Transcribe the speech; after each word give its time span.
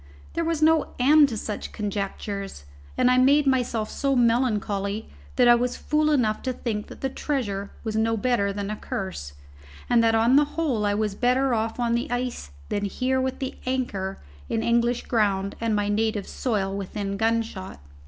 There 0.33 0.43
was 0.43 0.63
no 0.63 0.95
end 0.97 1.29
to 1.29 1.37
such 1.37 1.71
conjectures, 1.71 2.65
and 2.97 3.11
I 3.11 3.19
made 3.19 3.45
myself 3.45 3.91
so 3.91 4.15
melancholy 4.15 5.09
that 5.35 5.47
I 5.47 5.53
was 5.53 5.77
fool 5.77 6.09
enough 6.09 6.41
to 6.41 6.53
think 6.53 6.87
that 6.87 7.01
the 7.01 7.07
treasure 7.11 7.69
was 7.83 7.95
no 7.95 8.17
better 8.17 8.51
than 8.51 8.71
a 8.71 8.75
curse, 8.75 9.33
and 9.87 10.03
that 10.03 10.15
on 10.15 10.37
the 10.37 10.45
whole 10.57 10.87
I 10.87 10.95
was 10.95 11.13
better 11.13 11.53
off 11.53 11.79
on 11.79 11.93
the 11.93 12.09
ice 12.09 12.49
than 12.69 12.85
here 12.85 13.21
with 13.21 13.37
the 13.37 13.55
anchor 13.67 14.17
in 14.49 14.63
English 14.63 15.03
ground 15.05 15.55
and 15.61 15.75
my 15.75 15.87
native 15.87 16.27
soil 16.27 16.75
within 16.75 17.15
gunshot. 17.15 17.79